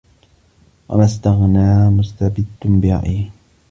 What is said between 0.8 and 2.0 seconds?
وَمَا اسْتَغْنَى